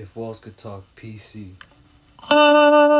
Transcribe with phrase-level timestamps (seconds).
[0.00, 1.50] If Walls Could Talk PC.
[2.30, 2.99] Uh,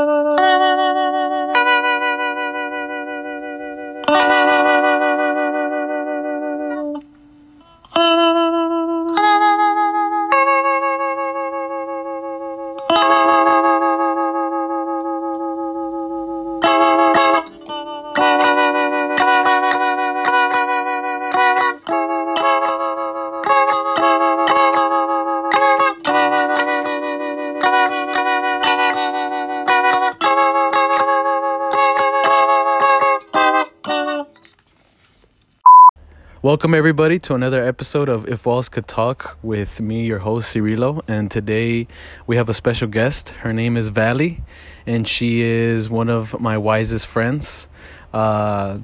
[36.51, 41.01] Welcome everybody to another episode of If Walls Could Talk with me, your host Cirilo,
[41.07, 41.87] and today
[42.27, 43.29] we have a special guest.
[43.29, 44.41] Her name is Valee,
[44.85, 47.69] and she is one of my wisest friends.
[48.13, 48.79] Uh,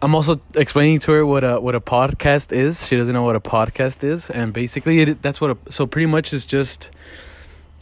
[0.00, 2.86] I'm also explaining to her what a what a podcast is.
[2.86, 5.50] She doesn't know what a podcast is, and basically it, that's what.
[5.50, 6.88] A, so pretty much it's just,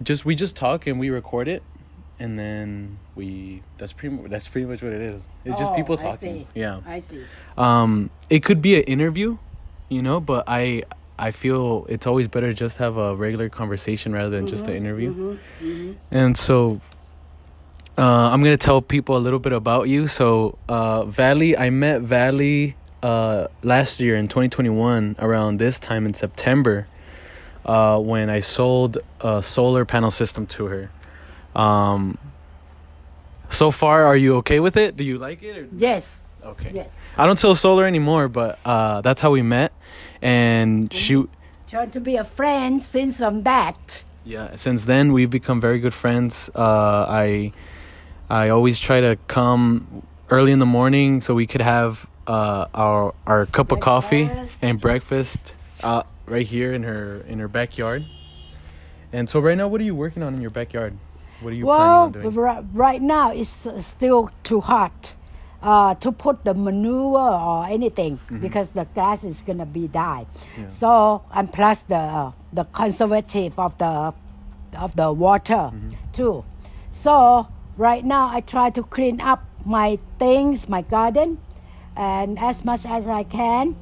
[0.02, 1.62] just we just talk and we record it,
[2.18, 5.22] and then we that's pretty mu- that's pretty much what it is.
[5.44, 6.46] It's just Oh, people I talking.
[6.54, 6.60] see.
[6.60, 7.20] Yeah I see.
[7.58, 9.36] um it could be an interview
[9.90, 10.82] you know but i
[11.18, 15.12] i feel it's always better just have a regular conversation rather than just an interview
[15.12, 15.94] Mhm, mhm.
[16.10, 16.80] and so
[17.98, 22.00] uh, i'm gonna tell people a little bit about you so uh Valee i met
[22.02, 26.86] Valee uh last year in 2021 around this time in september
[27.66, 30.90] uh when i sold a solar panel system to her
[31.56, 32.18] um
[33.50, 35.68] so far are you okay with it do you like it or?
[35.76, 36.24] Yes.
[36.44, 36.96] okay Yes.
[37.16, 39.72] I don't sell solar anymore, but uh, that's how we met.
[40.20, 41.24] And she,
[41.68, 44.02] Trying to be a friend since from that.
[44.24, 46.50] yeah, since then we've become very good friends.
[46.54, 47.52] Uh, I,
[48.28, 53.14] I always try to come early in the morning so we could have uh, our
[53.26, 54.28] our cup of coffee
[54.62, 58.04] and breakfast uh, right here in her in her backyard.
[59.12, 60.96] And so right now, what are you working on in your backyard?
[61.40, 62.34] What are you well, planning on doing?
[62.46, 65.14] ri- right now it's uh, still too hot
[65.62, 70.26] uh, to put the manure or anything because the grass is gonna be died.
[70.26, 70.62] Mm-hmm.
[70.62, 70.68] Yeah.
[70.68, 74.12] So and plus the the conservative of the
[74.78, 75.88] of the water Mm-hmm.
[76.12, 76.44] too.
[76.90, 77.46] So
[77.76, 81.38] right now I try to clean up my things, my garden,
[81.96, 83.76] and as much as I can,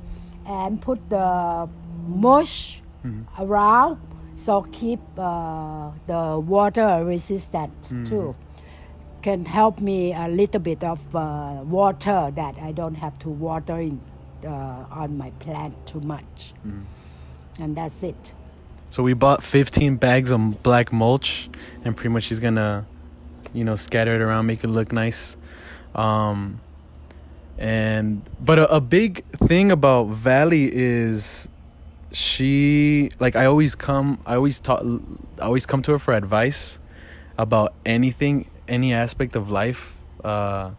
[0.46, 1.68] and put the
[2.08, 3.42] mush Mm-hmm.
[3.42, 3.98] around
[4.44, 6.22] so keep uh, the
[6.54, 8.04] water resistant Mm-hmm.
[8.04, 8.34] too
[9.22, 13.78] can help me a little bit of uh, water that I don't have to water
[13.80, 14.00] in,
[14.44, 14.48] uh,
[15.02, 16.84] on my plant too much Mhm.
[17.60, 18.34] and that's it
[18.90, 21.48] So we bought 15 bags of black mulch,
[21.84, 22.84] and pretty much she's gonna,
[23.54, 25.36] you know, scatter it around, make it look nice.
[25.94, 26.60] Um,
[27.58, 31.48] and but a, a big thing about Valee is
[32.12, 34.82] she like I always come, I always talk,
[35.38, 36.78] I always come to her for advice
[37.38, 39.94] about anything, any aspect of life.
[40.22, 40.70] Uh,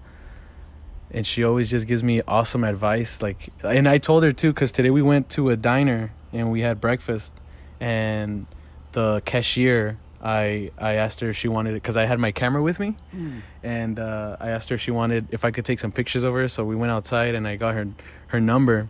[1.11, 3.21] and she always just gives me awesome advice.
[3.21, 6.61] Like, and I told her too, because today we went to a diner and we
[6.61, 7.33] had breakfast,
[7.79, 8.47] and
[8.94, 12.63] the cashier, I I asked her if she wanted it because I had my camera
[12.63, 13.41] with me, Mm.
[13.61, 16.33] and uh, I asked her if she wanted if I could take some pictures of
[16.33, 16.47] her.
[16.47, 17.85] So we went outside and I got her
[18.27, 18.89] her number,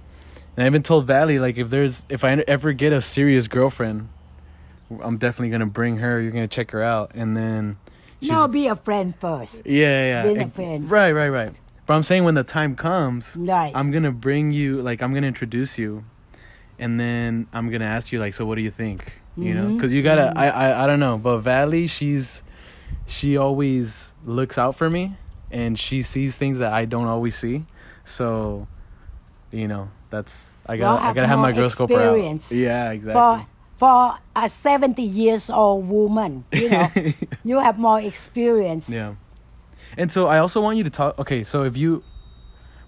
[0.55, 4.09] and I even told Valee like if there's if I ever get a serious girlfriend,
[5.01, 6.21] I'm definitely gonna bring her.
[6.21, 7.77] You're gonna check her out, and then.
[8.21, 10.23] she's- no be a friend first yeah, yeah.
[10.23, 10.89] Being a friend.
[10.89, 11.59] Right, right, right.
[11.85, 15.27] But I'm saying when the time comes, right I'm gonna bring you, like, I'm gonna
[15.27, 16.05] introduce you,
[16.79, 19.11] and then I'm gonna ask you, like, so what do you think?
[19.35, 19.77] You know, mm-hmm.
[19.77, 20.37] because you gotta, mm-hmm.
[20.37, 22.43] I, I, I don't know, but Valee, she's,
[23.07, 25.17] she always looks out for me,
[25.51, 27.65] and she sees things that I don't always see,
[28.05, 28.67] so,
[29.51, 32.13] you know, that's I Well, gotta, I gotta have my more girl scope her out.
[32.13, 33.13] experience Yeah, exactly.
[33.19, 33.47] for
[33.81, 36.87] for a 70 years old woman you know
[37.43, 39.15] you have more experience Yeah.
[39.97, 41.19] And so I also want you to talk.
[41.19, 42.01] Okay, so if you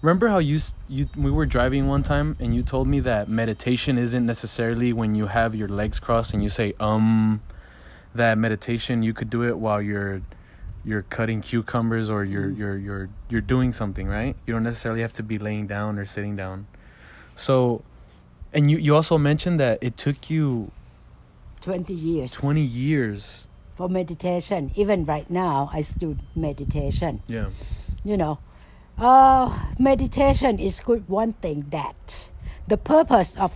[0.02, 3.98] remember how you you we were driving one time and you told me that meditation
[3.98, 7.40] isn't necessarily when you have your legs crossed and you say um
[8.14, 10.20] that meditation you could do it while you're
[10.84, 14.34] you're cutting cucumbers or you're you're you're you're doing something, right?
[14.46, 16.66] You don't necessarily have to be laying down or sitting down.
[17.36, 17.82] So
[18.52, 20.72] and you you also mentioned that it took you
[21.60, 23.46] 20 years 20 years.
[23.76, 24.72] for meditation.
[24.74, 27.20] Even right now, I still meditation.
[27.28, 27.50] Yeah.
[28.04, 28.38] You know,
[28.96, 31.08] uh, meditation is good.
[31.08, 32.28] One thing that
[32.66, 33.52] the purpose of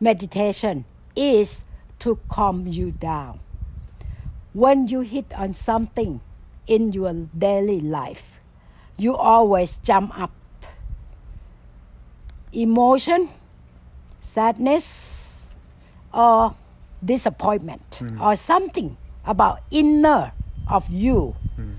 [0.00, 0.84] meditation
[1.16, 1.62] is
[2.00, 3.40] to calm you down.
[4.52, 6.20] When you hit on something
[6.66, 8.38] in your daily life,
[8.96, 10.30] you always jump up.
[12.52, 13.28] Emotion,
[14.20, 15.54] sadness,
[16.12, 16.54] or
[17.04, 18.20] disappointment mm.
[18.20, 20.32] or something about inner
[20.68, 21.76] of you, mm.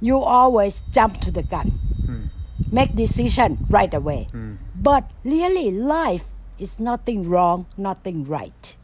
[0.00, 2.28] you always jump to the gun, mm.
[2.70, 4.28] make decision right away.
[4.74, 6.24] But really, life
[6.58, 8.76] is nothing wrong, nothing right.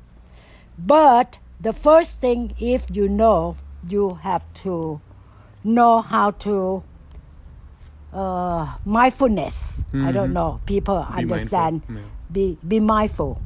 [0.79, 3.57] But the first thing, if you know,
[3.89, 5.01] you have to
[5.63, 6.83] know how to
[8.15, 9.83] uh, mindfulness.
[9.93, 10.39] I don't Mhm.
[10.39, 10.61] know.
[10.67, 11.83] People mindful, understand.
[11.91, 12.07] yeah.
[12.31, 13.43] Be be mindful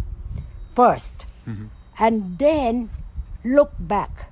[0.77, 1.69] first, Mhm.
[1.99, 2.91] and then
[3.45, 4.29] look back.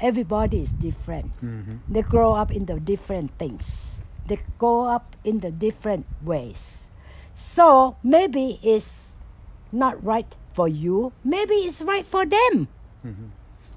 [0.00, 1.32] Everybody is different.
[1.42, 1.80] Mhm.
[1.88, 4.00] They grow up in the different things.
[4.28, 6.88] They grow up in the different ways.
[7.34, 9.16] So maybe it's
[9.72, 11.12] not right for you.
[11.24, 12.68] Maybe it's right for them.
[13.04, 13.32] Mhm.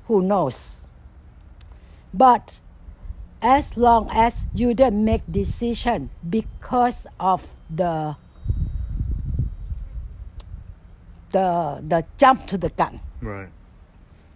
[0.07, 0.87] Who knows?
[2.13, 2.51] But
[3.43, 8.15] as long as you don't make decision because of the
[11.31, 13.01] the the jump to the gun.
[13.21, 13.49] Right.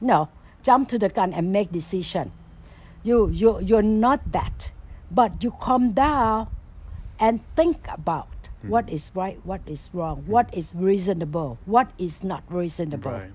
[0.01, 0.29] no
[0.63, 2.31] jump to the gun and make decision.
[3.03, 4.71] You you you're not that
[5.09, 6.47] but you calm down
[7.17, 8.27] and think about
[8.61, 8.69] hmm.
[8.69, 10.31] what is right what is wrong hmm.
[10.31, 13.11] what is reasonable what is not reasonable.
[13.11, 13.31] Right.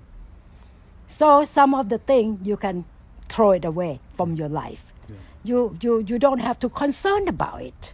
[1.07, 2.85] so some of the thing you can
[3.27, 5.15] throw it away from your life Yeah.
[5.43, 7.93] you you you don't have to concern about it.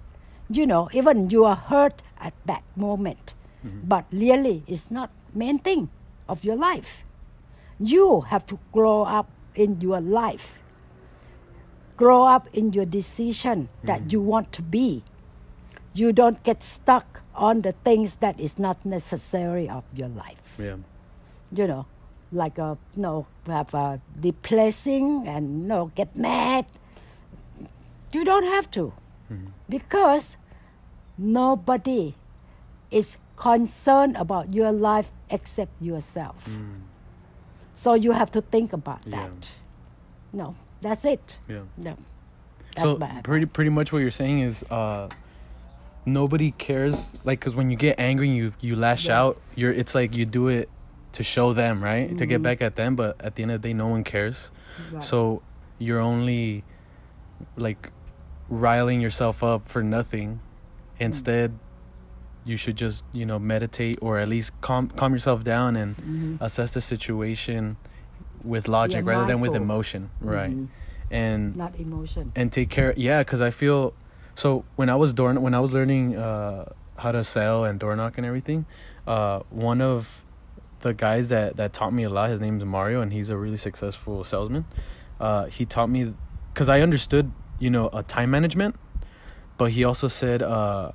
[0.50, 3.34] You know even you are hurt at that moment.
[3.66, 3.88] Mm-hmm.
[3.88, 5.90] But really it's not main thing
[6.28, 7.04] of your life.
[7.80, 10.60] You have to grow up in your life.
[11.98, 14.10] Grow up in your decision that mm-hmm.
[14.10, 15.04] you want to be.
[15.94, 20.56] You don't get stuck on the things that is not necessary of your life.
[20.58, 20.78] Yeah.
[21.52, 21.86] you know
[22.32, 26.66] like a you know have a depressing and you know get mad
[28.14, 28.94] you don't have to
[29.70, 30.36] because
[31.18, 32.16] nobody
[32.92, 36.82] is concerned about your life except yourself Mm.
[37.74, 39.18] so you have to think about Yeah.
[39.28, 39.52] that
[40.34, 41.62] no that's it Yeah.
[41.78, 41.96] no
[42.76, 45.08] that's so pretty pretty much what you're saying is uh
[46.06, 49.20] nobody cares like because when you get angry and you you lash Yeah.
[49.22, 50.70] out you're it's like you do it
[51.14, 52.44] to show them right to get Mhm.
[52.44, 54.52] back at them but at the end of the day no one cares
[54.92, 55.04] Right.
[55.04, 55.42] so
[55.78, 56.64] you're only
[57.56, 57.92] like
[58.50, 60.42] riling yourself up for nothing.
[61.00, 61.58] Instead
[62.46, 66.38] you should just you know meditate or at least calm calm yourself down and Mhm.
[66.42, 67.78] assess the situation
[68.44, 70.10] with logic rather than with emotion.
[70.22, 70.52] Right.
[70.56, 70.68] Mhm.
[71.12, 72.32] and not emotion.
[72.36, 73.96] and take care yeah because i feel
[74.36, 76.66] so when i was door when i was learning uh
[77.00, 78.64] how to sell and door knock and everything
[79.08, 80.24] uh one of
[80.82, 83.38] the guys that that taught me a lot his name is mario and he's a
[83.38, 84.66] really successful salesman.
[85.20, 86.14] Uh he taught me
[86.54, 88.76] because i understood you know a time management
[89.58, 90.92] but he also said uh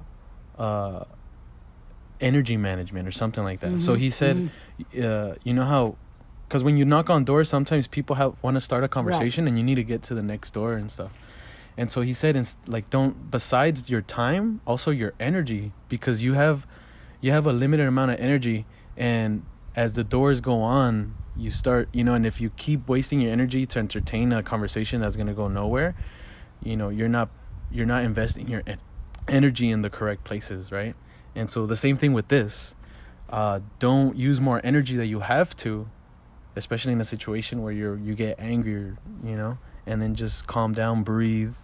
[0.59, 1.05] uh
[2.21, 3.81] energy management or something like that.
[3.83, 4.51] So Mhm, he said
[5.03, 5.99] uh you know how
[6.49, 9.59] because when you knock on doors sometimes people have want to start a conversation and
[9.59, 11.13] you need to get to the next door and stuff.
[11.77, 16.35] And so he said ins- like don't besides your time also your energy because you
[16.35, 16.67] have
[17.21, 18.67] you have a limited amount of energy
[18.97, 23.21] and as the doors go on you start you know and if you keep wasting
[23.21, 25.97] your energy to entertain a conversation that's going to go nowhere
[26.65, 27.29] you know you're not
[27.71, 28.81] you're not investing your en-
[29.29, 30.95] energy in the correct places right?
[31.35, 32.75] And so the same thing with this.
[33.29, 35.87] Uh, don't use more energy that you have to
[36.57, 38.93] especially in a situation where you're you get angry
[39.25, 39.59] you know?
[39.87, 41.55] And then just calm down breathe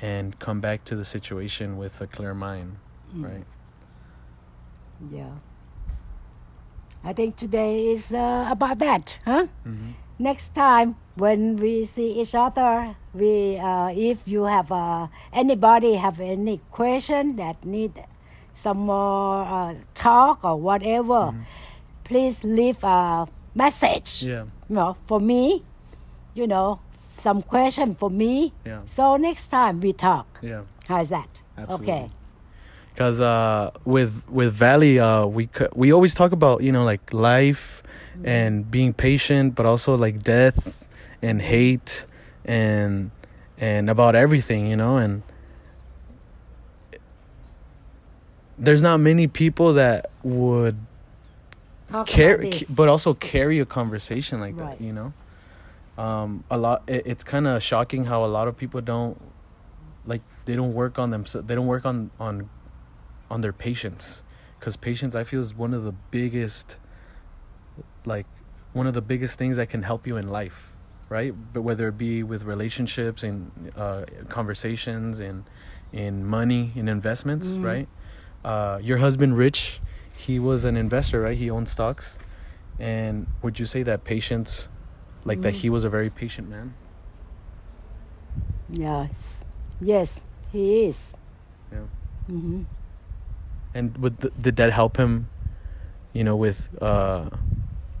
[0.00, 2.76] and come back to the situation with a clear mind
[3.14, 3.24] Mm.
[3.24, 3.44] right?
[5.12, 5.30] Yeah.
[7.04, 9.46] I think today is uh, about that huh?
[9.66, 9.90] Mm-hmm.
[10.18, 16.20] Next time when we see each other we uh, if you have uh, anybody have
[16.20, 17.92] any question that need
[18.54, 21.34] some more uh, talk or whatever
[22.04, 24.22] please leave a message.
[24.22, 24.44] Yeah.
[24.68, 25.62] You know, for me
[26.34, 26.80] you know
[27.18, 28.52] some question for me.
[28.66, 28.82] Yeah.
[28.86, 30.26] So next time we talk.
[30.42, 30.62] Yeah.
[30.86, 31.28] How's that?
[31.56, 31.92] Absolutely.
[31.92, 32.10] okay.
[32.92, 37.83] Because uh, with with Valee, uh, we we always talk about you know like life
[38.22, 40.74] and being patient, but also like death
[41.22, 42.06] and hate
[42.44, 43.10] and
[43.58, 44.96] and about everything, you know.
[44.98, 45.22] And
[48.58, 50.86] there's not many people that would
[51.88, 54.78] talk carry, but also carry a conversation like Right.
[54.78, 55.14] that, you know.
[55.96, 56.82] Um, a lot.
[56.88, 59.34] It, it's kind of shocking how a lot of people don't
[60.04, 61.46] like they don't work on themselves.
[61.46, 62.50] They don't work on on
[63.30, 64.22] on their patience
[64.58, 66.78] because patience i feel is one of the biggest
[68.04, 68.26] like
[68.72, 70.74] one of the biggest things that can help you in life
[71.08, 75.48] right but whether it be with relationships and uh, conversations and
[75.92, 77.62] in money in investments Mhm.
[77.62, 77.88] right
[78.44, 79.80] uh, your husband rich
[80.14, 82.18] he was an investor right he owned stocks
[82.78, 84.68] And would you say that patience,
[85.24, 85.60] like that Mhm.
[85.62, 86.74] he was a very patient man?
[88.68, 89.44] Yes,
[89.80, 90.20] yes,
[90.52, 91.14] he is.
[91.72, 91.86] Yeah.
[92.26, 92.62] hmm
[93.74, 95.28] And would th- did that help him,
[96.12, 97.30] you know, with uh,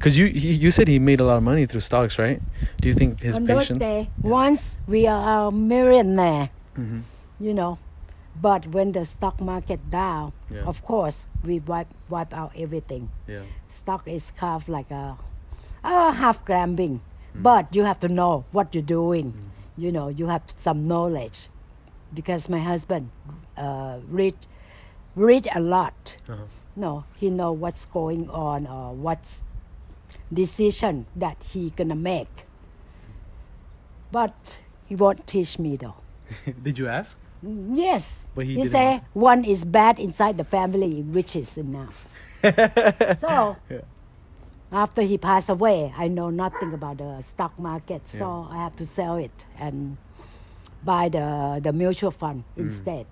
[0.04, 2.40] cause you you said he made a lot of money through stocks, right?
[2.80, 3.78] Do you think his On patience?
[3.80, 7.00] those days, once we are a millionaire, hmm
[7.40, 7.78] you know,
[8.40, 10.68] but when the stock market down, Yeah.
[10.70, 13.08] of course we wipe wipe out everything.
[13.26, 13.42] Yeah.
[13.68, 15.16] Stock is kind of like a,
[15.82, 17.00] a half gambling,
[17.34, 17.42] Mm.
[17.42, 19.32] but you have to know what you're doing.
[19.32, 19.50] Mm.
[19.84, 21.48] You know, you have some knowledge,
[22.14, 23.10] because my husband
[23.58, 24.36] uh, read
[25.16, 26.16] read a lot.
[26.28, 26.46] Uh-huh.
[26.76, 29.42] No, he know what's going on or what's
[30.32, 32.44] decision that he gonna make.
[34.10, 35.96] But he won't teach me though.
[36.62, 37.16] did you ask?
[37.44, 38.26] Mm, Yes.
[38.34, 42.06] But he he say one is bad inside the family, which is enough.
[43.20, 43.80] So Yeah.
[44.72, 48.86] after he passed away, I know nothing about the stock market, so I have to
[48.86, 49.96] sell it and
[50.82, 52.62] buy the the mutual fund Mm.
[52.64, 53.06] instead.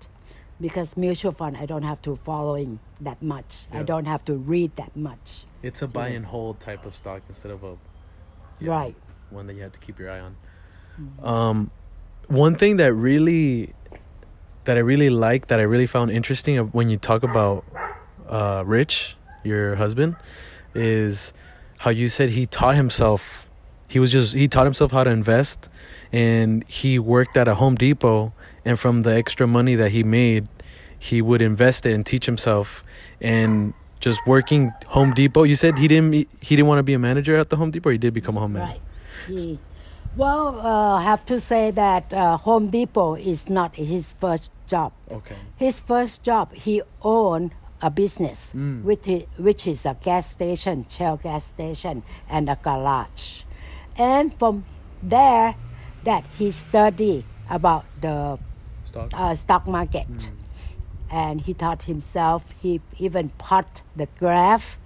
[0.61, 3.65] Because mutual fund, I don't have to following that much.
[3.71, 5.45] I don't have to read that much.
[5.61, 7.75] It's a buy and hold type of stock instead of a
[8.59, 8.95] yeah, Right.
[9.29, 10.35] one that you have to keep your eye on.
[10.99, 11.25] Mm-hmm.
[11.25, 11.71] Um,
[12.27, 13.73] one thing that really
[14.65, 17.65] that I really like that I really found interesting when you talk about
[18.29, 20.15] uh, Rich, your husband,
[20.73, 21.33] is
[21.77, 23.45] how you said he taught himself.
[23.87, 25.69] He was just he taught himself how to invest,
[26.11, 28.33] and he worked at a Home Depot,
[28.65, 30.47] and from the extra money that he made,
[30.97, 32.83] he would invest it and teach himself,
[33.21, 35.43] and just working Home Depot.
[35.43, 37.89] You said he didn't he didn't want to be a manager at the Home Depot.
[37.89, 38.79] Or he did become a home manager.
[39.29, 39.39] Right.
[39.39, 39.59] He,
[40.15, 44.91] well, uh, I have to say that uh, Home Depot is not his first job.
[45.09, 45.35] Okay.
[45.57, 47.51] His first job, he owned
[47.81, 48.83] a business, Mm.
[48.83, 53.41] which, is, which is a gas station, Shell gas station, and a garage.
[53.97, 54.65] And from
[55.01, 55.55] there,
[56.03, 58.37] that he studied about the
[58.93, 59.13] Stocks.
[59.15, 60.07] uh, stock market.
[60.07, 60.29] Mm.
[61.09, 64.77] And he taught himself, he even plot the graph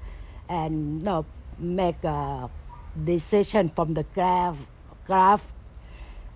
[0.50, 1.26] and you know,
[1.60, 2.50] make a
[3.04, 4.58] decision from the graph.
[5.06, 5.46] graph.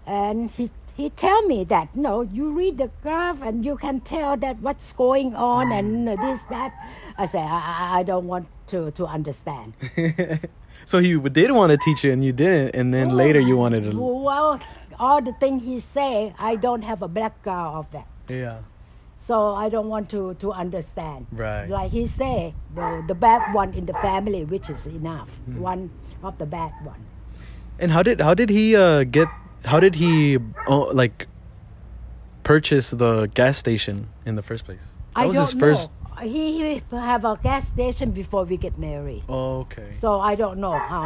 [0.05, 4.35] And he, he tell me that, no, you read the graph and you can tell
[4.37, 6.73] that what's going on and this, that.
[7.17, 9.73] I say, I, I- don't want to, to understand.
[10.85, 13.91] so he did want to teach you and you didn't and then later you wanted
[13.91, 14.59] to Well,
[15.01, 18.07] all the thing he say, I don't have a background of that.
[18.29, 18.59] yeah
[19.21, 21.25] So I don't want to, to understand.
[21.41, 21.69] Right.
[21.69, 25.29] Like he say, the, the bad one in the family, which is enough.
[25.45, 25.59] Hmm.
[25.61, 25.81] One
[26.29, 27.01] of the bad one.
[27.81, 29.29] and how did how did he uh get
[29.71, 30.13] how did he
[30.69, 31.25] uh, like
[32.43, 35.97] purchase the gas station in the first place that I was don't his first know.
[36.21, 36.43] He,
[36.77, 39.23] he have a gas station before we get married.
[39.29, 41.05] oh okay So I don't know how.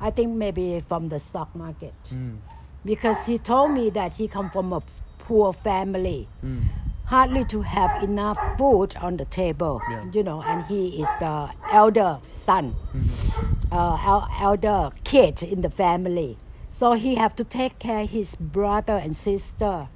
[0.00, 1.94] I think maybe from the stock market.
[2.10, 2.38] Mm,
[2.84, 4.82] Because he told me that he come from a
[5.18, 6.28] poor family.
[6.44, 6.62] mm,
[7.04, 10.04] hardly to have enough food on the table, Yeah.
[10.12, 13.72] you know, and he is the elder son, mhm.
[13.72, 16.36] uh, el- elder kid in the family.
[16.70, 19.88] So he have to take care his brother and sister.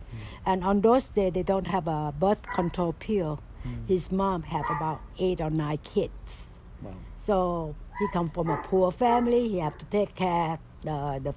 [0.44, 3.38] And on those days, they don't have a birth control pill.
[3.86, 6.48] His mom have about eight or nine kids.
[6.82, 6.90] Wow.
[7.16, 9.48] So he come from a poor family.
[9.48, 11.34] He have to take care the the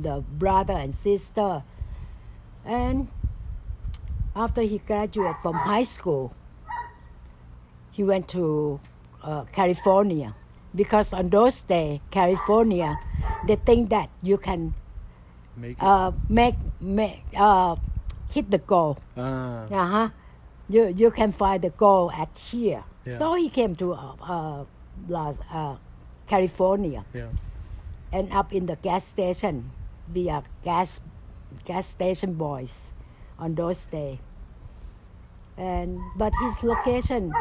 [0.00, 1.62] the brother and sister.
[2.64, 3.08] And
[4.34, 6.32] after he graduated from high school,
[7.90, 8.80] he went to
[9.22, 10.34] uh, California
[10.74, 12.98] because on those days, California,
[13.46, 14.74] they think that you can
[15.54, 17.76] Make uh, make make uh,
[18.32, 18.96] hit the goal.
[19.16, 20.08] Ah, Uh huh.
[20.68, 22.84] You you can find the goal at here.
[23.04, 23.18] Yeah.
[23.18, 24.64] So he came to uh, uh,
[25.08, 25.76] Las, uh,
[26.26, 27.28] California yeah.
[28.12, 29.68] and up in the gas station.
[30.14, 31.00] We are gas
[31.64, 32.94] gas station boys
[33.38, 34.18] on those days.
[35.56, 37.32] And but his location,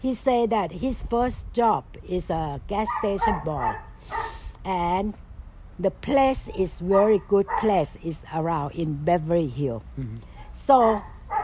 [0.00, 3.74] he said that his first job is a gas station boy,
[4.64, 5.14] and
[5.78, 7.96] the place is very good place.
[8.02, 9.82] is around in Beverly Hills.
[9.98, 10.18] Mhm.
[10.54, 11.02] So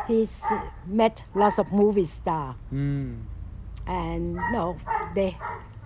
[0.08, 0.40] he's
[0.86, 3.22] met lots of movie star Mm.
[3.86, 4.76] and no
[5.14, 5.36] they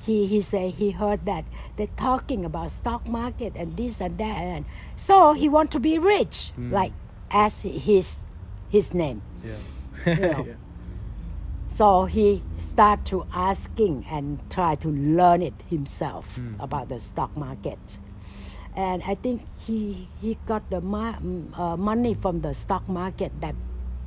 [0.07, 1.45] he he say he heard that
[1.77, 5.99] they're talking about stock market and this and that and so he want to be
[5.99, 6.71] rich Mm.
[6.73, 6.93] like
[7.31, 8.19] as his
[8.69, 9.59] his name Yeah.
[10.07, 10.41] Yeah.
[10.47, 10.55] yeah.
[11.69, 16.55] so he start to asking and try to learn it himself Mm.
[16.63, 17.99] about the stock market
[18.77, 21.19] and i think he he got the ma-
[21.63, 23.55] uh, money from the stock market that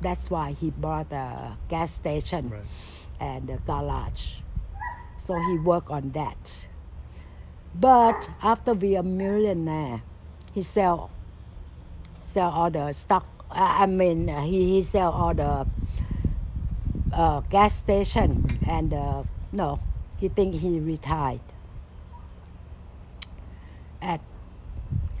[0.00, 2.62] that's why he bought a gas station Right.
[3.20, 4.40] and the garage.
[5.20, 6.66] So he worked on that.
[7.74, 10.02] But after we are millionaire,
[10.52, 11.10] he sell
[12.20, 13.26] sell all the stock.
[13.50, 15.66] I mean, uh, he he sell all the
[17.12, 19.22] uh, gas station and uh,
[19.52, 19.78] no,
[20.18, 21.40] he think he retired.
[24.00, 24.20] At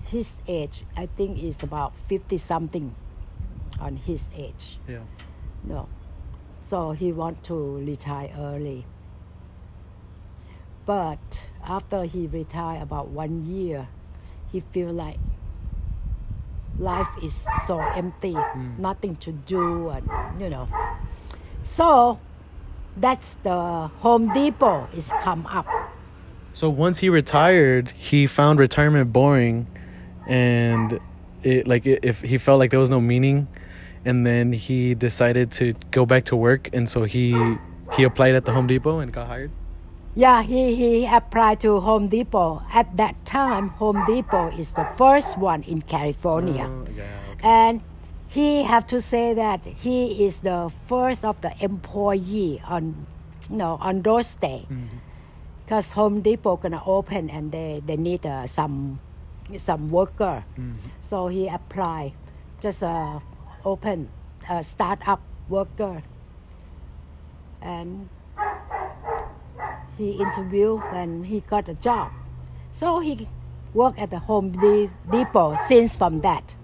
[0.08, 2.94] his age, I think is about fifty something.
[3.80, 5.08] On his age, Yeah.
[5.64, 5.88] no,
[6.60, 8.84] so he want to retire early.
[10.90, 13.86] But after he retired about one year,
[14.50, 15.18] he feel like
[16.80, 18.76] life is so empty, Mm.
[18.80, 20.66] nothing to do, and you know.
[21.62, 22.18] So
[22.96, 25.68] that's the Home Depot is come up.
[26.54, 29.68] So once he retired, he found retirement boring,
[30.26, 30.98] and
[31.44, 33.46] it like if he felt like there was no meaning,
[34.04, 37.30] and then he decided to go back to work, and so he
[37.92, 39.52] he applied at the Home Depot and got hired.
[40.14, 42.62] Yeah, he, he applied to Home Depot.
[42.72, 46.68] At that time, Home Depot is the first one in California.
[46.68, 47.04] Oh, yeah.
[47.32, 47.40] Okay.
[47.42, 47.80] and
[48.28, 53.06] he have to say that he is the first of the employee on
[53.50, 54.88] you know, on those day Mhm.
[55.64, 59.00] because home depot gonna open and they, they need uh, some
[59.56, 60.76] some worker Mhm.
[61.00, 62.12] so he apply
[62.60, 63.18] just uh,
[63.64, 64.08] open
[64.48, 66.02] a startup worker
[67.62, 68.08] and
[69.96, 72.12] he interviewed and he got a job.
[72.72, 73.28] So he
[73.74, 74.52] worked at the home
[75.10, 76.54] depot since from that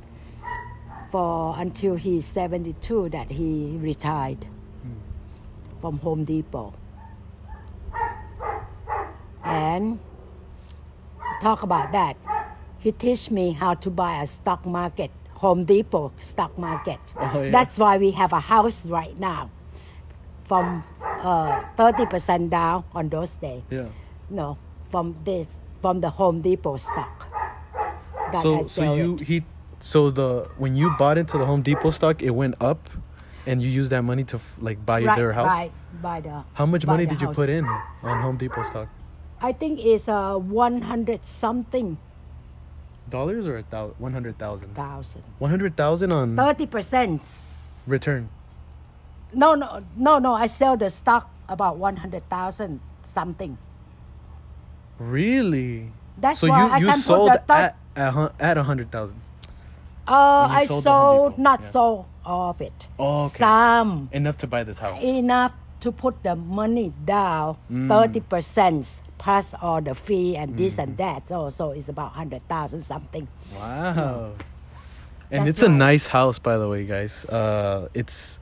[1.10, 4.44] for until he's 72 that he retired
[4.82, 5.80] hmm.
[5.80, 6.72] from home depot.
[9.44, 10.00] And
[11.40, 12.16] talk about that.
[12.78, 16.98] He teach me how to buy a stock market home depot stock market.
[17.16, 17.50] Oh, yeah.
[17.50, 19.50] that's why we have a house right now
[20.48, 23.88] from uh, 30% down on those days Yeah.
[24.30, 24.58] no
[24.90, 25.46] from this
[25.82, 27.26] from the home depot stock
[28.42, 29.20] So so you it.
[29.22, 29.36] he
[29.80, 32.90] so the when you bought into the Home Depot stock, it went up,
[33.46, 35.46] and you used that money to like buy right, their house.
[35.46, 35.70] Buy,
[36.02, 37.64] buy the, How much money did you put in
[38.02, 38.88] on Home Depot stock?
[39.40, 41.98] I think it's uh, 100 something
[43.08, 43.62] Dollars or a
[44.02, 44.74] one hundred thousand?
[44.74, 45.22] thousand.
[45.38, 47.22] One hundred thousand on 30%.
[47.86, 48.28] return.
[49.36, 50.32] No, no, no, no.
[50.34, 52.80] I sell the stock about 100,000
[53.14, 53.58] something.
[54.98, 55.92] Really?
[56.18, 58.62] That's so why you I you can sold put the third, at at, at a
[58.62, 59.20] hundred thousand.
[60.08, 61.66] uh, I sold sold, the Home Depot, not yeah.
[61.68, 62.88] sold all of it.
[62.98, 63.38] Oh, okay.
[63.38, 65.02] Some Enough to buy this house.
[65.02, 67.88] enough to put the money down, Mm.
[67.88, 68.86] 30%
[69.18, 70.82] plus all the fee and this Mm.
[70.82, 71.28] and that.
[71.28, 73.28] So, so it's about 100,000 something.
[73.54, 74.32] Wow.
[75.30, 77.24] And That's it's a nice house, by the way, guys.
[77.26, 78.38] Uh, it's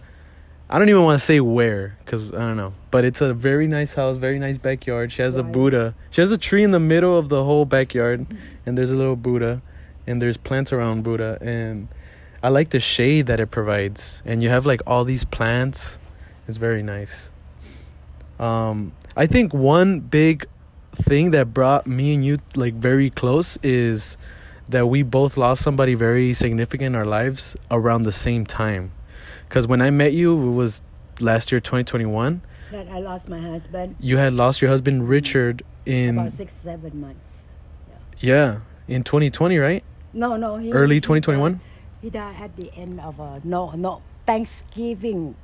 [0.68, 3.66] I don't even want to say where, cause I don't know, but it's a very
[3.66, 5.12] nice house, very nice backyard.
[5.12, 5.94] She has a Buddha.
[6.10, 8.26] She has a tree in the middle of the whole backyard,
[8.64, 9.60] and there's a little Buddha,
[10.06, 11.88] and there's plants around Buddha, and
[12.42, 14.22] I like the shade that it provides.
[14.24, 15.98] And you have like all these plants.
[16.46, 17.30] It's very nice.
[18.38, 20.46] Um, I think one big
[20.94, 24.18] thing that brought me and you like very close is
[24.68, 28.92] that we both lost somebody very significant in our lives around the same time.
[29.48, 30.82] Because when I met you, it was
[31.20, 32.42] last year, 2021.
[32.72, 37.00] That I lost my husband You had lost your husband, Richard, in about six, seven
[37.00, 37.44] months.
[38.18, 39.84] yeah, in 2020, right?
[40.12, 40.56] No, no.
[40.56, 41.52] He, Early he 2021.
[41.52, 41.60] died-
[42.02, 45.36] He died at the end of uh, no, no Thanksgiving.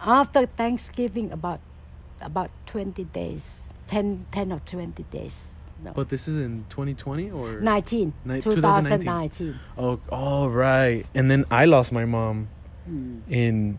[0.00, 1.60] After Thanksgiving, about
[2.22, 5.54] about 20 days, 10, 10 or 20 days.
[5.82, 9.58] No, But this is in 2020 or 19, Ni- 2019.
[9.78, 11.06] Oh, all right.
[11.14, 12.48] And then I lost my mom
[12.88, 13.20] Mm.
[13.28, 13.78] in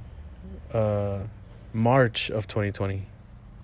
[0.73, 1.19] uh,
[1.73, 3.05] March of 2020.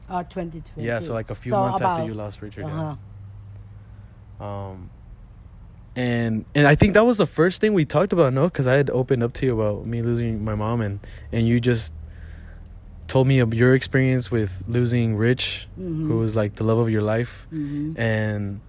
[0.09, 0.85] Or 2020.
[0.87, 2.65] Yeah, so like a few So months after you lost Richard.
[2.65, 4.43] Uh-huh.
[4.45, 4.89] Um,
[5.95, 8.45] and and I think that was the first thing we talked about, no?
[8.45, 10.99] Because I had opened up to you about me losing my mom, and
[11.31, 11.91] and you just
[13.07, 16.07] told me of your experience with losing Rich, Mhm.
[16.07, 17.97] who was like the love of your life, Mhm.
[17.97, 18.59] and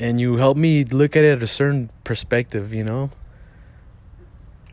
[0.00, 3.10] and you helped me look at it at a certain perspective, you know.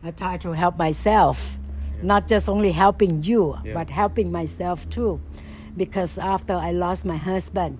[0.04, 1.58] I try to help myself,
[2.00, 3.74] not just only helping you, Yeah.
[3.74, 5.18] but helping myself too.
[5.76, 7.78] Because after I lost my husband,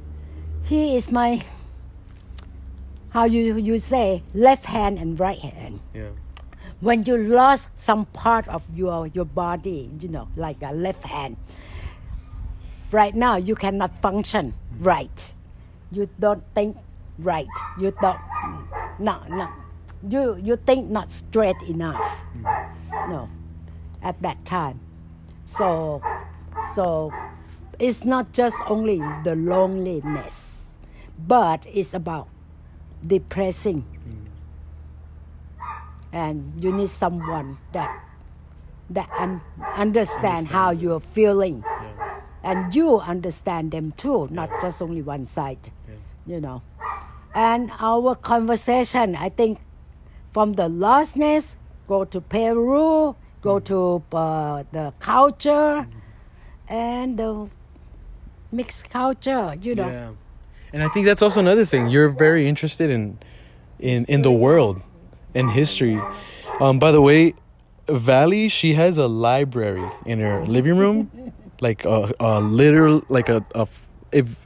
[0.64, 1.42] he is my,
[3.10, 5.78] how you, you say, left hand and right hand.
[5.94, 6.10] Yeah.
[6.86, 11.36] When you lost some part of your, your body, you know, like a left hand,
[12.92, 15.34] right now you cannot function right.
[15.90, 16.76] You don't think
[17.18, 17.50] right.
[17.76, 18.20] You don't,
[19.00, 19.48] no, no.
[20.08, 22.06] You, you think not straight enough.
[23.10, 23.28] No,
[24.04, 24.78] at that time.
[25.44, 26.00] So,
[26.72, 27.12] so
[27.80, 30.66] it's not just only the loneliness,
[31.26, 32.28] but it's about
[33.04, 33.84] depressing.
[36.16, 37.92] And you need someone that
[38.88, 39.42] that un-
[39.76, 42.20] understand how you're feeling, Yeah.
[42.42, 45.68] and you understand them too, not just only one side.
[46.26, 46.62] You know,
[47.34, 49.58] and our conversation, I think,
[50.32, 51.54] from the lostness,
[51.86, 55.86] go to Peru, go to uh, the culture,
[56.66, 57.46] and the
[58.50, 59.54] mixed culture.
[59.60, 59.88] You know.
[59.90, 60.10] Yeah.
[60.72, 61.88] And I think that's also another thing.
[61.92, 63.18] You're very interested in
[63.78, 64.80] in in the world
[65.36, 66.00] and history.
[66.60, 67.34] Um by the way,
[67.88, 71.10] Valee, she has a library in her living room.
[71.60, 73.66] Like a, a literal like a, a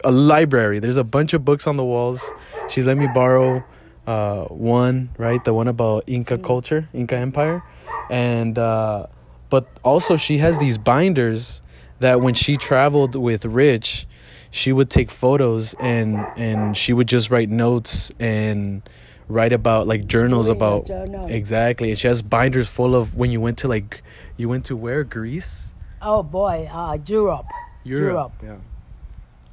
[0.04, 0.78] a library.
[0.78, 2.34] There's a bunch of books on the walls.
[2.68, 3.64] She's let me borrow
[4.06, 5.42] uh one, right?
[5.44, 7.62] The one about Inca culture, Inca Empire.
[8.10, 9.06] And uh
[9.50, 11.62] but also she has these binders
[12.00, 14.06] that when she traveled with Rich,
[14.50, 18.82] she would take photos and and she would just write notes and
[19.30, 21.26] write about like journals Doing about journal.
[21.28, 24.02] exactly and she has binders full of when you went to like
[24.36, 27.46] you went to where greece Oh boy, uh, Europe.
[27.84, 28.32] Europe.
[28.42, 28.56] yeah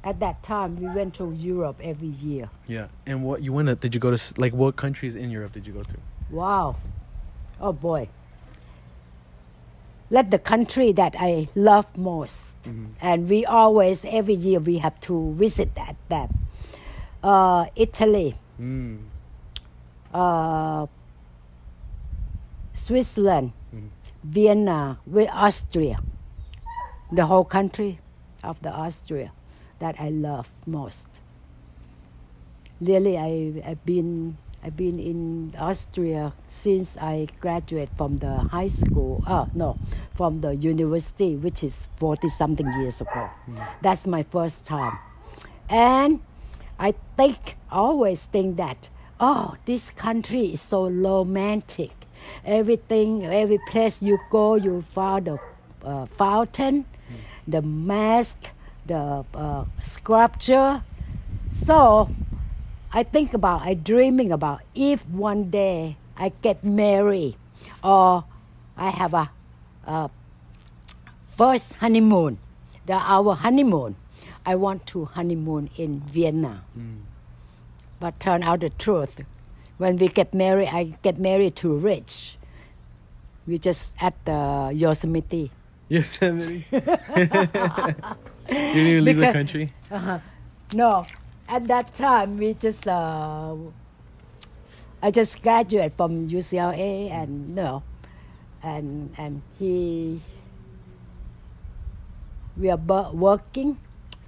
[0.02, 2.48] At that time, we went to Europe every year.
[2.66, 5.52] yeah and what you went to did you go to like what countries in europe
[5.52, 5.96] did you go to
[6.30, 6.76] Wow.
[7.60, 8.08] Oh boy.
[10.10, 12.56] Let the country that I love most,
[13.00, 16.28] and we always every year we have to visit that them.
[17.22, 18.98] Uh, Italy, mm.
[20.14, 20.86] Uh,
[22.72, 23.88] Switzerland, Mhm.
[24.24, 25.98] Vienna, with Austria,
[27.12, 27.98] the whole country
[28.42, 29.32] of the Austria
[29.78, 31.06] that I love most.
[32.80, 39.22] Really, I, I've been I've been in Austria since I graduated from the high school.
[39.26, 39.76] Oh no,
[40.16, 43.30] from the university, which is forty something years ago.
[43.82, 44.98] That's my first time,
[45.68, 46.20] and
[46.78, 48.88] I think always think that
[49.20, 51.90] oh, this country is so romantic.
[52.44, 55.38] Everything, every place you go, you find the
[55.84, 56.84] uh, fountain,
[57.46, 58.50] the mask,
[58.86, 60.82] the uh, sculpture.
[61.50, 62.08] So
[62.92, 67.36] I think about, I dreaming about if one day I get married
[67.82, 68.24] or
[68.76, 69.30] I have a,
[69.86, 70.10] a
[71.36, 72.38] first honeymoon,
[72.86, 73.96] the our honeymoon.
[74.46, 76.62] I want to honeymoon in Vienna.
[78.00, 79.16] But turn out the truth,
[79.78, 82.36] when we get married, I get married to Rich.
[83.46, 85.50] We just at the Yosemite.
[85.88, 86.66] yosemite.
[88.50, 89.72] You didn't even leave the Because- country?
[90.74, 91.06] No,
[91.48, 93.54] at that time we just uh,
[95.02, 97.82] I just graduated from UCLA and no,
[98.62, 100.20] and and he
[102.56, 102.76] we are
[103.12, 103.78] working,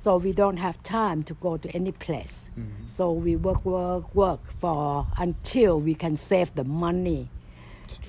[0.02, 2.48] so we don't have time to go to any place.
[2.88, 7.28] So we work, work, work for until we can save the money,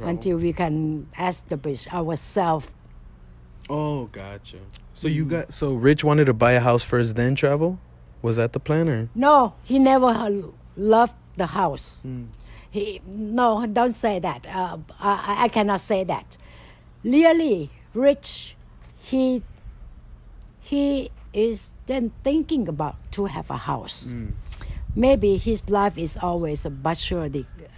[0.02, 2.68] until we can establish ourselves.
[3.70, 4.58] oh gotcha
[4.94, 7.78] so you got so rich wanted to buy a house first then travel
[8.22, 10.12] was that the plan or No, he never
[10.76, 12.04] loved the house.
[12.06, 12.28] Mm.
[12.70, 14.48] He no, don't say that.
[14.48, 16.38] Uh, I, I cannot say that.
[17.04, 18.56] Really, rich,
[18.98, 19.42] he
[20.60, 24.12] he is then thinking about to have a house.
[24.12, 24.32] Mm.
[24.96, 27.30] Maybe his life is always a bachelor.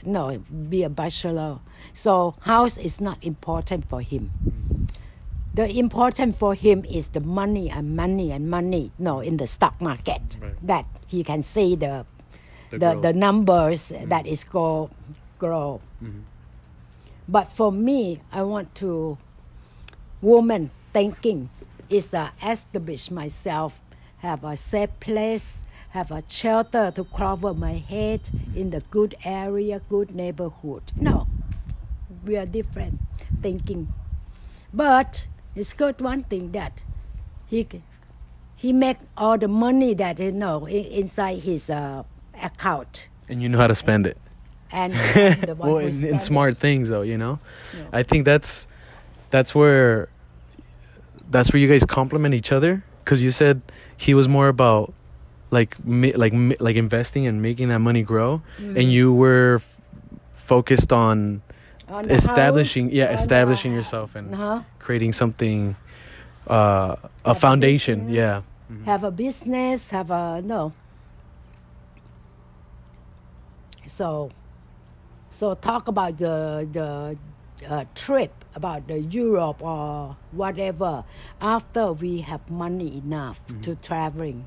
[0.04, 0.38] No,
[0.70, 1.60] be a bachelor.
[1.94, 4.32] So house is not important for him.
[4.44, 4.89] Mm.
[5.54, 8.92] The important for him is the money and money and money.
[8.98, 10.58] No, in the stock market, Right.
[10.66, 12.06] that he can see the
[12.74, 14.10] The the, the, numbers mm.
[14.10, 14.89] that is go
[15.38, 15.78] grow.
[16.02, 16.26] Mm-hmm.
[17.30, 19.18] But for me, I want to
[20.26, 21.54] woman thinking
[21.89, 23.80] is uh, establish myself,
[24.17, 28.22] have a safe place, have a shelter to cover my head
[28.56, 30.84] in the good area, good neighborhood.
[30.96, 31.28] No,
[32.26, 33.00] we are different
[33.41, 33.88] thinking.
[34.74, 36.82] But it's good one thing that
[37.48, 37.67] he
[38.56, 42.04] he make all the money that you know inside his uh,
[42.41, 44.17] account and you know how to spend it
[44.74, 46.22] and I'm the one well, in, in it.
[46.22, 47.39] smart things though, you know.
[47.78, 47.86] Yeah.
[47.93, 48.67] I think that's
[49.30, 50.10] that's where
[51.34, 53.62] that's where you guys complement each other because you said
[53.98, 54.93] he was more about
[55.52, 58.78] like mi- like mi- like investing and making that money grow, Mm.
[58.80, 59.67] and you were f-
[60.36, 61.41] focused on
[61.89, 64.62] On establishing house, yeah on establishing the- yourself and uh-huh.
[64.80, 65.76] creating something
[66.50, 67.98] uh, a Have a foundation.
[68.08, 68.15] business.
[68.17, 68.41] Yeah.
[68.86, 70.74] have a business, have a no.
[73.86, 74.32] So,
[75.30, 77.17] so talk about the the
[77.63, 81.04] a trip, about the Europe or whatever,
[81.41, 84.45] after we have money enough to traveling.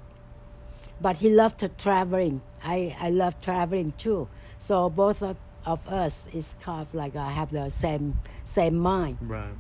[1.01, 2.41] But he loved to traveling.
[2.63, 4.29] I, I love traveling too.
[4.59, 9.19] So both of, of us is kind of like I have the same same mind.
[9.21, 9.55] Right.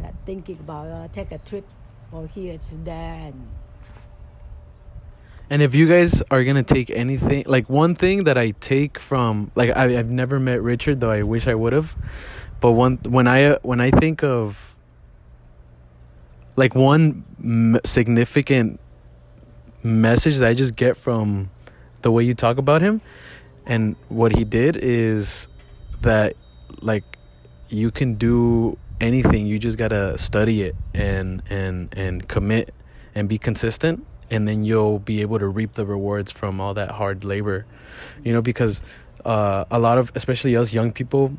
[0.00, 1.66] That thinking about uh, take a trip
[2.10, 3.48] from here to there and
[5.50, 9.50] And if you guys are gonna take anything, like one thing that I take from,
[9.54, 11.94] like I, I've never met Richard, though I wish I would have.
[12.60, 14.74] But one when I when I think of
[16.56, 17.24] like one
[17.84, 18.80] significant
[19.82, 21.50] message that I just get from
[22.02, 23.00] the way you talk about him
[23.66, 25.48] and what he did is
[26.02, 26.34] that
[26.80, 27.04] like
[27.68, 32.72] you can do anything you just gotta study it and and and commit
[33.14, 36.90] and be consistent and then you'll be able to reap the rewards from all that
[36.90, 37.66] hard labor.
[38.22, 38.82] You know because
[39.24, 41.32] uh, a lot of especially us young people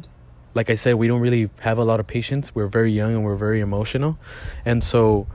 [0.55, 2.55] like i said we don't really have a lot of patience.
[2.55, 4.17] We're very young and we're very emotional.
[4.65, 5.27] And so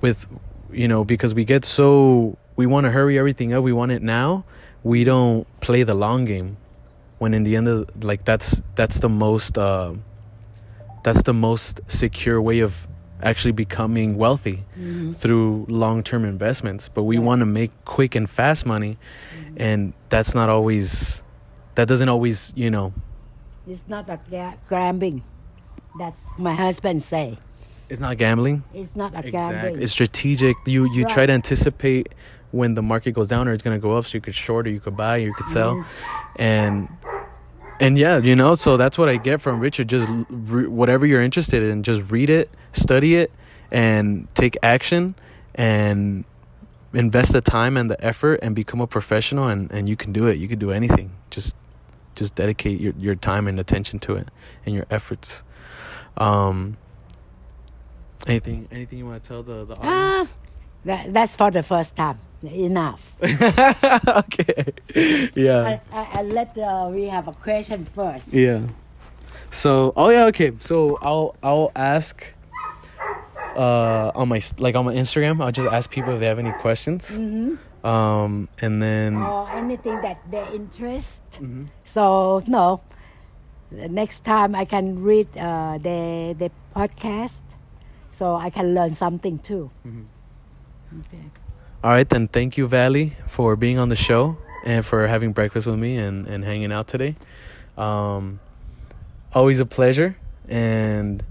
[0.00, 0.26] with
[0.72, 4.02] you know because we get so we want to hurry everything up we want it
[4.02, 4.44] now
[4.82, 6.56] we don't play the long game.
[7.18, 9.94] When in the end of like that's that's the most uh
[11.04, 12.88] that's the most secure way of
[13.22, 14.64] actually becoming wealthy
[15.14, 17.26] through long-term investments but we Right.
[17.26, 18.98] want to make quick and fast money
[19.56, 21.22] and that's not always
[21.76, 22.92] that doesn't always you know
[23.68, 25.22] it's not a gra- gambling.
[25.98, 27.38] That's my husband say.
[27.88, 29.80] it's not gambling It's not a gambling.
[29.82, 30.56] It's strategic.
[30.66, 32.08] You you try to anticipate
[32.50, 34.70] when the market goes down or it's gonna go up, so you could short or
[34.70, 36.42] you could buy, or you could sell, Mm-hmm.
[36.42, 36.88] and
[37.80, 38.54] and yeah, you know.
[38.54, 39.88] So that's what I get from Richard.
[39.88, 43.32] Just re- whatever you're interested in, just read it, study it,
[43.70, 45.14] and take action,
[45.54, 46.24] and
[46.94, 49.48] invest the time and the effort, and become a professional.
[49.48, 50.38] And and you can do it.
[50.38, 51.12] You can do anything.
[51.30, 51.56] Just
[52.14, 54.28] just dedicate your your time and attention to it
[54.66, 55.44] and your efforts.
[56.16, 56.76] Um.
[58.26, 60.36] Anything anything you want to tell the the Ah, audience?
[60.84, 62.18] That, that's for the first time.
[62.42, 63.14] Enough.
[63.22, 64.72] okay.
[65.36, 65.62] Yeah.
[65.62, 68.32] I, I, I let uh, we have a question first.
[68.34, 68.66] Yeah.
[69.52, 70.50] So, oh yeah, okay.
[70.58, 72.24] So I'll I'll ask
[73.54, 76.52] uh on my like on my Instagram, I'll just ask people if they have any
[76.52, 77.18] questions.
[77.18, 81.22] hmm Um and then Or anything that they interest.
[81.38, 81.68] Mhm.
[81.84, 82.80] So no,
[83.70, 87.42] next time I can read uh, the the podcast,
[88.08, 89.70] so I can learn something too.
[89.86, 90.06] Mhm.
[91.00, 91.24] Okay.
[91.84, 95.66] All right, then thank you Valee for being on the show and for having breakfast
[95.66, 97.16] with me and and hanging out today.
[97.76, 98.40] Um
[99.34, 100.16] always a pleasure
[100.48, 101.22] and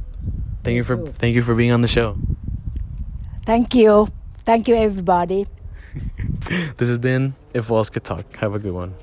[0.63, 2.17] thank you for thank you for being on the show.
[3.45, 4.07] Thank you,
[4.45, 5.47] thank you everybody.
[6.77, 8.35] this has been If Walls Could Talk.
[8.37, 8.93] Have a good one.